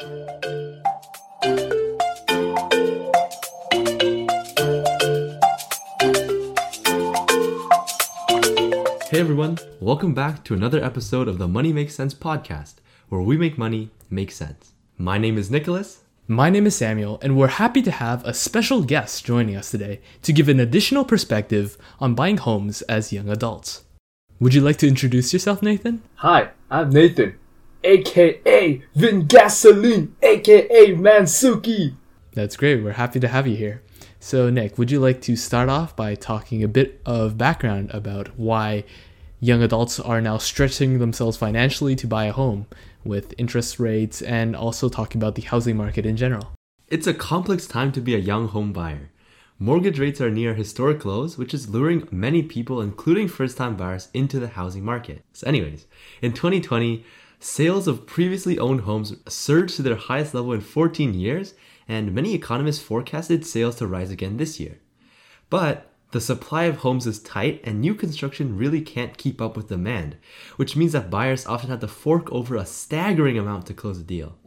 [0.00, 0.06] Hey
[9.20, 12.74] everyone, welcome back to another episode of the Money Makes Sense podcast,
[13.08, 14.72] where we make money make sense.
[14.98, 16.02] My name is Nicholas.
[16.26, 20.00] My name is Samuel, and we're happy to have a special guest joining us today
[20.22, 23.84] to give an additional perspective on buying homes as young adults.
[24.40, 26.02] Would you like to introduce yourself, Nathan?
[26.16, 27.38] Hi, I'm Nathan,
[27.84, 31.94] aka Vin Gasoline, aka Mansuki.
[32.32, 32.82] That's great.
[32.82, 33.82] We're happy to have you here.
[34.18, 38.38] So, Nick, would you like to start off by talking a bit of background about
[38.38, 38.84] why
[39.38, 42.66] young adults are now stretching themselves financially to buy a home
[43.04, 46.52] with interest rates and also talking about the housing market in general?
[46.88, 49.10] It's a complex time to be a young home buyer.
[49.58, 54.08] Mortgage rates are near historic lows, which is luring many people, including first time buyers,
[54.14, 55.22] into the housing market.
[55.32, 55.86] So, anyways,
[56.22, 57.04] in 2020,
[57.44, 61.52] sales of previously owned homes surged to their highest level in 14 years,
[61.86, 64.78] and many economists forecasted sales to rise again this year.
[65.50, 69.68] But the supply of homes is tight, and new construction really can't keep up with
[69.68, 70.16] demand,
[70.56, 74.02] which means that buyers often have to fork over a staggering amount to close a
[74.02, 74.38] deal.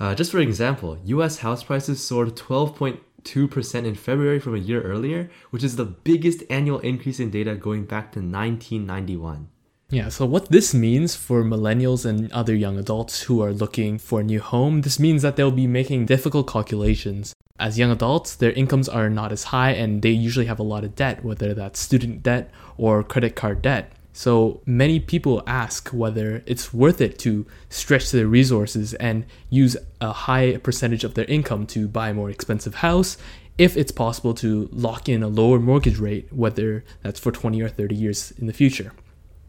[0.00, 5.30] Uh, just for example, US house prices soared 12.2% in February from a year earlier,
[5.50, 9.48] which is the biggest annual increase in data going back to 1991.
[9.88, 14.20] Yeah, so what this means for millennials and other young adults who are looking for
[14.20, 17.36] a new home, this means that they'll be making difficult calculations.
[17.60, 20.82] As young adults, their incomes are not as high and they usually have a lot
[20.82, 23.92] of debt, whether that's student debt or credit card debt.
[24.12, 30.10] So many people ask whether it's worth it to stretch their resources and use a
[30.10, 33.18] high percentage of their income to buy a more expensive house
[33.56, 37.68] if it's possible to lock in a lower mortgage rate, whether that's for 20 or
[37.68, 38.92] 30 years in the future.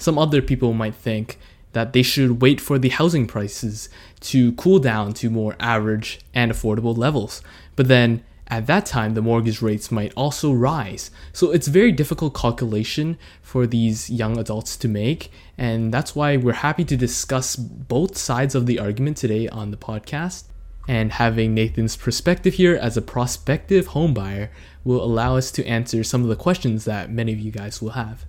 [0.00, 1.38] Some other people might think
[1.72, 6.50] that they should wait for the housing prices to cool down to more average and
[6.50, 7.42] affordable levels.
[7.76, 11.10] But then at that time, the mortgage rates might also rise.
[11.34, 15.30] So it's very difficult calculation for these young adults to make.
[15.58, 19.76] And that's why we're happy to discuss both sides of the argument today on the
[19.76, 20.44] podcast.
[20.88, 24.48] And having Nathan's perspective here as a prospective homebuyer
[24.82, 27.90] will allow us to answer some of the questions that many of you guys will
[27.90, 28.24] have.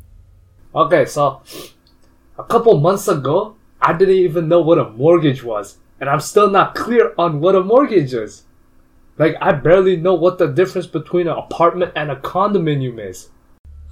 [0.73, 1.41] Okay, so
[2.37, 6.49] a couple months ago, I didn't even know what a mortgage was, and I'm still
[6.49, 8.43] not clear on what a mortgage is.
[9.17, 13.29] Like, I barely know what the difference between an apartment and a condominium is.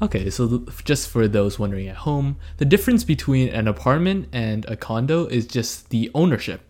[0.01, 4.77] Okay, so just for those wondering at home, the difference between an apartment and a
[4.77, 6.61] condo is just the ownership.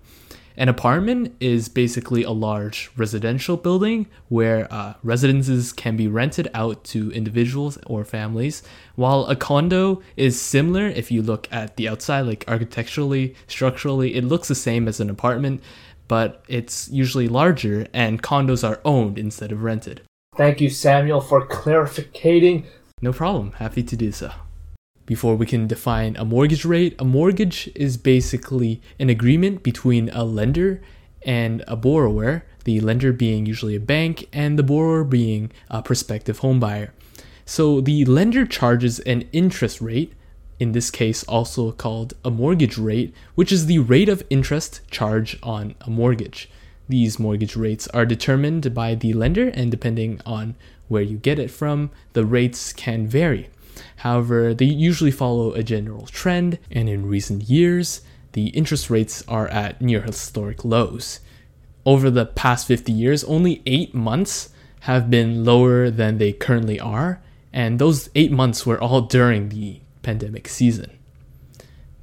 [0.59, 6.84] An apartment is basically a large residential building where uh, residences can be rented out
[6.84, 8.62] to individuals or families,
[8.96, 14.25] while a condo is similar if you look at the outside, like architecturally, structurally, it
[14.25, 15.64] looks the same as an apartment,
[16.09, 20.02] but it's usually larger and condos are owned instead of rented.
[20.36, 22.66] Thank you, Samuel, for clarificating.
[23.02, 24.30] No problem, happy to do so
[25.09, 26.94] before we can define a mortgage rate.
[27.00, 30.84] A mortgage is basically an agreement between a lender
[31.24, 36.42] and a borrower, the lender being usually a bank and the borrower being a prospective
[36.42, 36.92] homebuyer.
[37.44, 40.14] So the lender charges an interest rate,
[40.59, 45.40] in this case also called a mortgage rate, which is the rate of interest charged
[45.42, 46.52] on a mortgage.
[46.88, 50.53] These mortgage rates are determined by the lender, and depending on
[50.88, 53.50] where you get it from, the rates can vary.
[53.97, 58.01] However, they usually follow a general trend, and in recent years,
[58.34, 61.19] the interest rates are at near historic lows.
[61.85, 64.50] Over the past 50 years, only 8 months
[64.81, 69.81] have been lower than they currently are, and those 8 months were all during the
[70.03, 70.91] pandemic season.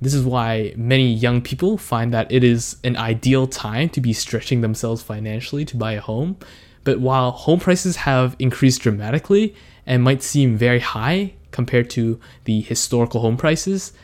[0.01, 4.13] This is why many young people find that it is an ideal time to be
[4.13, 6.37] stretching themselves financially to buy a home.
[6.85, 9.55] But while home prices have increased dramatically
[9.87, 13.95] and might seem very high compared to the historical home prices,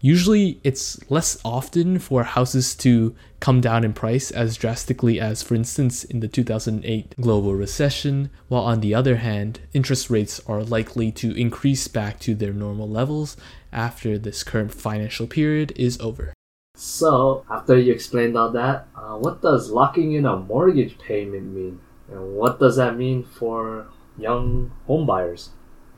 [0.00, 5.54] usually it's less often for houses to come down in price as drastically as, for
[5.54, 11.12] instance, in the 2008 global recession, while on the other hand, interest rates are likely
[11.12, 13.36] to increase back to their normal levels
[13.72, 16.32] after this current financial period is over.
[16.76, 21.80] So, after you explained all that, uh, what does locking in a mortgage payment mean?
[22.10, 25.50] And what does that mean for young homebuyers?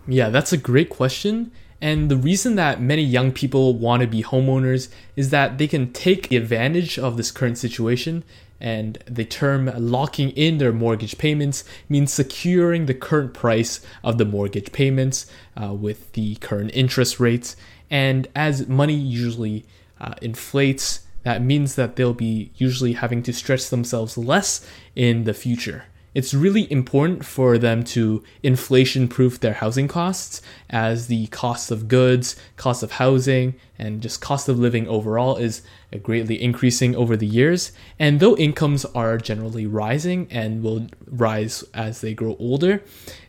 [0.09, 1.53] Yeah, that's a great question.
[1.83, 5.93] And the reason that many young people want to be homeowners is that they can
[5.93, 8.25] take advantage of this current situation.
[8.59, 14.25] And the term locking in their mortgage payments means securing the current price of the
[14.25, 17.55] mortgage payments uh, with the current interest rates.
[17.91, 19.67] And as money usually
[20.01, 24.67] uh, inflates, that means that they'll be usually having to stretch themselves less
[24.97, 25.85] in the future.
[26.19, 31.87] It's really important for them to inflation proof their housing costs as the cost of
[31.87, 35.63] goods, cost of housing, and just cost of living overall is
[36.03, 37.71] greatly increasing over the years.
[38.01, 42.83] And though incomes are generally rising and will rise as they grow older,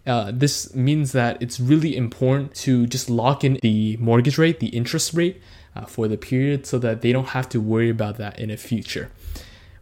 [0.07, 4.69] uh, this means that it's really important to just lock in the mortgage rate, the
[4.69, 5.39] interest rate
[5.75, 8.57] uh, for the period so that they don't have to worry about that in the
[8.57, 9.11] future.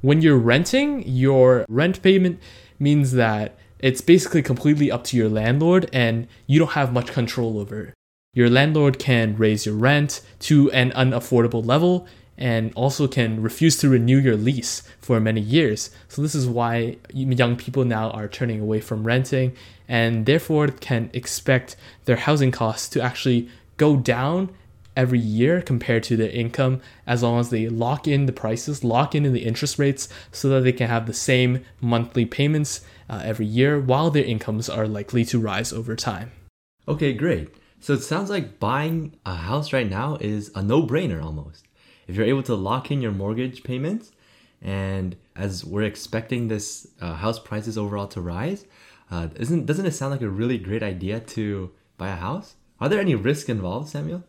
[0.02, 2.40] When you're renting, your rent payment
[2.80, 7.60] means that it's basically completely up to your landlord and you don't have much control
[7.60, 7.94] over.
[8.34, 12.08] Your landlord can raise your rent to an unaffordable level
[12.38, 15.90] and also can refuse to renew your lease for many years.
[16.08, 19.56] So, this is why young people now are turning away from renting
[19.88, 21.76] and therefore can expect
[22.06, 24.50] their housing costs to actually go down
[24.98, 29.14] every year compared to their income as long as they lock in the prices, lock
[29.14, 33.46] in the interest rates so that they can have the same monthly payments uh, every
[33.46, 36.32] year while their incomes are likely to rise over time.
[36.88, 37.50] Okay, great.
[37.80, 41.66] So it sounds like buying a house right now is a no brainer almost.
[42.08, 44.12] If you're able to lock in your mortgage payments,
[44.62, 48.66] and as we're expecting this uh, house prices overall to rise,
[49.12, 52.56] uh, isn't doesn't it sound like a really great idea to buy a house?
[52.80, 54.24] Are there any risk involved, Samuel?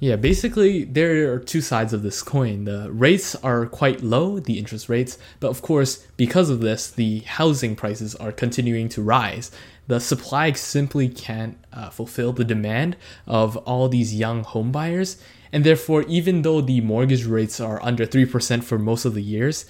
[0.00, 2.64] Yeah, basically, there are two sides of this coin.
[2.64, 7.20] The rates are quite low, the interest rates, but of course, because of this, the
[7.20, 9.52] housing prices are continuing to rise.
[9.86, 12.96] The supply simply can't uh, fulfill the demand
[13.26, 15.16] of all these young home buyers,
[15.52, 19.64] and therefore, even though the mortgage rates are under 3% for most of the years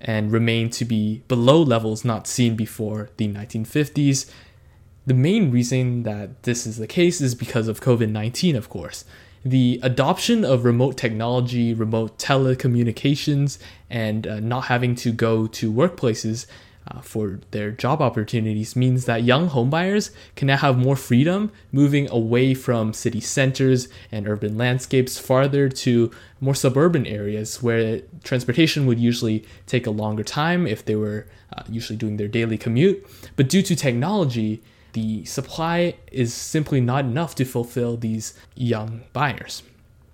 [0.00, 4.28] and remain to be below levels not seen before the 1950s,
[5.06, 9.04] the main reason that this is the case is because of COVID 19, of course
[9.50, 13.58] the adoption of remote technology, remote telecommunications,
[13.90, 16.46] and uh, not having to go to workplaces
[16.90, 22.08] uh, for their job opportunities means that young homebuyers can now have more freedom moving
[22.10, 26.10] away from city centers and urban landscapes farther to
[26.40, 31.62] more suburban areas where transportation would usually take a longer time if they were uh,
[31.68, 33.04] usually doing their daily commute.
[33.36, 34.62] But due to technology,
[34.92, 39.62] the supply is simply not enough to fulfill these young buyers.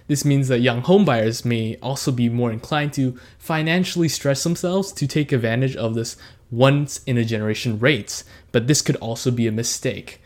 [0.07, 4.93] This means that young home buyers may also be more inclined to financially stress themselves
[4.93, 6.17] to take advantage of this
[6.51, 10.21] once in a generation rates, but this could also be a mistake.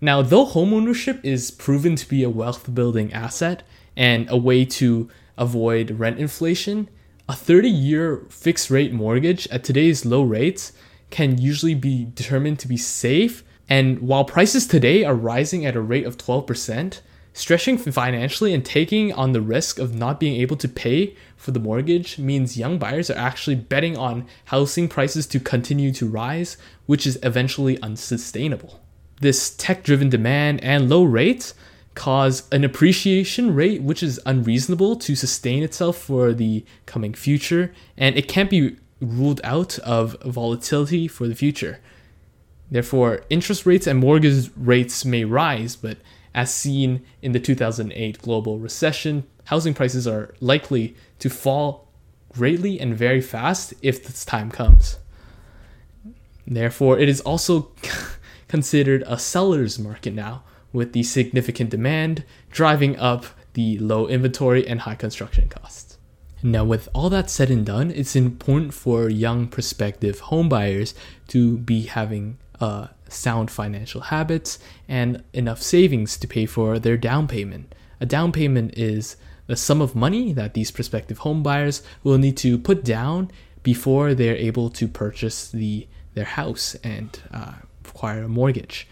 [0.00, 3.62] Now, though homeownership is proven to be a wealth building asset
[3.96, 5.08] and a way to
[5.38, 6.88] avoid rent inflation,
[7.26, 10.72] a 30 year fixed rate mortgage at today's low rates
[11.08, 15.80] can usually be determined to be safe and while prices today are rising at a
[15.80, 17.00] rate of 12%,
[17.32, 21.60] stretching financially and taking on the risk of not being able to pay for the
[21.60, 26.56] mortgage means young buyers are actually betting on housing prices to continue to rise,
[26.86, 28.80] which is eventually unsustainable.
[29.20, 31.54] This tech driven demand and low rates
[31.94, 38.16] cause an appreciation rate which is unreasonable to sustain itself for the coming future, and
[38.16, 41.80] it can't be ruled out of volatility for the future.
[42.74, 45.98] Therefore, interest rates and mortgage rates may rise, but
[46.34, 51.86] as seen in the 2008 global recession, housing prices are likely to fall
[52.32, 54.98] greatly and very fast if this time comes.
[56.48, 57.70] Therefore, it is also
[58.48, 64.80] considered a seller's market now, with the significant demand driving up the low inventory and
[64.80, 65.96] high construction costs.
[66.42, 70.92] Now, with all that said and done, it's important for young prospective homebuyers
[71.28, 74.58] to be having uh, sound financial habits
[74.88, 77.74] and enough savings to pay for their down payment.
[78.00, 82.36] A down payment is the sum of money that these prospective home buyers will need
[82.38, 83.30] to put down
[83.62, 88.86] before they're able to purchase the their house and uh, acquire a mortgage.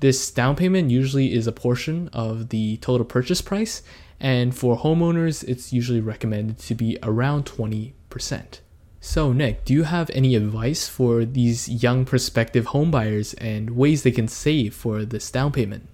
[0.00, 3.82] This down payment usually is a portion of the total purchase price,
[4.18, 7.92] and for homeowners, it's usually recommended to be around 20%.
[9.04, 14.12] So, Nick, do you have any advice for these young prospective homebuyers and ways they
[14.12, 15.88] can save for this down payment?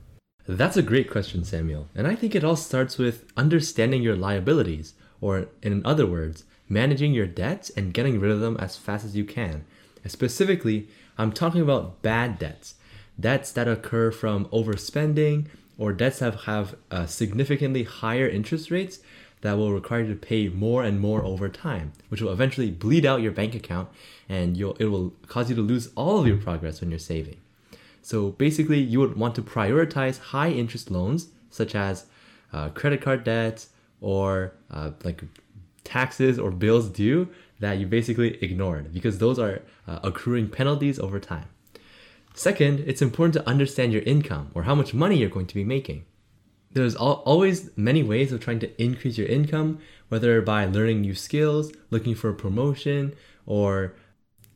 [0.47, 1.89] That's a great question, Samuel.
[1.95, 7.15] And I think it all starts with understanding your liabilities, or in other words, managing
[7.15, 9.65] your debts and getting rid of them as fast as you can.
[10.07, 10.87] Specifically,
[11.17, 12.75] I'm talking about bad debts,
[13.19, 15.47] debts that occur from overspending,
[15.79, 18.99] or debts that have uh, significantly higher interest rates
[19.41, 23.07] that will require you to pay more and more over time, which will eventually bleed
[23.07, 23.89] out your bank account
[24.29, 27.37] and it will cause you to lose all of your progress when you're saving.
[28.03, 32.07] So basically, you would want to prioritize high interest loans such as
[32.53, 33.69] uh, credit card debts
[34.01, 35.23] or uh, like
[35.85, 37.29] taxes or bills due
[37.61, 41.47] that you basically ignored because those are uh, accruing penalties over time.
[42.35, 45.65] Second, it's important to understand your income or how much money you're going to be
[45.65, 46.05] making.
[46.73, 51.15] There's al- always many ways of trying to increase your income, whether by learning new
[51.15, 53.15] skills, looking for a promotion,
[53.47, 53.95] or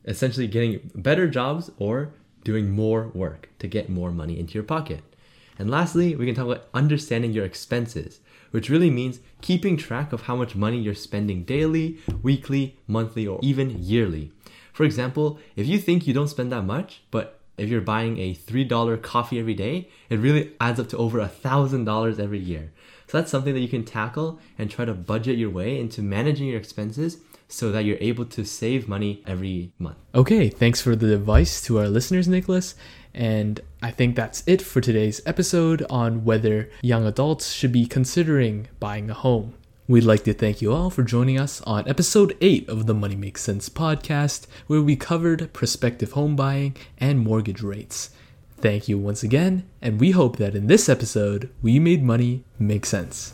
[0.05, 5.01] essentially getting better jobs or doing more work to get more money into your pocket.
[5.57, 8.19] And lastly, we can talk about understanding your expenses,
[8.51, 13.39] which really means keeping track of how much money you're spending daily, weekly, monthly, or
[13.41, 14.31] even yearly.
[14.73, 18.33] For example, if you think you don't spend that much, but if you're buying a
[18.33, 22.71] $3 coffee every day, it really adds up to over $1,000 every year.
[23.07, 26.47] So that's something that you can tackle and try to budget your way into managing
[26.47, 27.17] your expenses
[27.47, 29.97] so that you're able to save money every month.
[30.15, 32.73] Okay, thanks for the advice to our listeners, Nicholas.
[33.13, 38.69] And I think that's it for today's episode on whether young adults should be considering
[38.79, 39.53] buying a home.
[39.85, 43.17] We'd like to thank you all for joining us on episode 8 of the Money
[43.17, 48.09] Makes Sense podcast, where we covered prospective home buying and mortgage rates.
[48.55, 52.85] Thank you once again, and we hope that in this episode, we made money make
[52.85, 53.33] sense.